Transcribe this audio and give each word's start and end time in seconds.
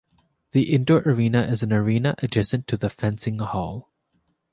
The 0.53 0.73
Indoor 0.73 1.01
arena 1.01 1.43
is 1.43 1.61
an 1.61 1.71
arena 1.71 2.15
adjacent 2.23 2.65
to 2.69 2.75
the 2.75 2.89
Fencing 2.89 3.37
Hall. 3.37 3.91